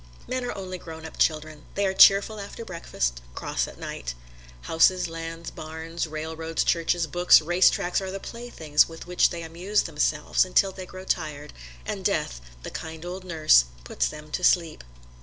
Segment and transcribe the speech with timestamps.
[0.25, 1.65] Men are only grown up children.
[1.75, 4.15] They are cheerful after breakfast, cross at night.
[4.61, 10.43] Houses, lands, barns, railroads, churches, books, racetracks are the playthings with which they amuse themselves
[10.43, 11.53] until they grow tired,
[11.85, 14.83] and Death, the kind old nurse, puts them to sleep.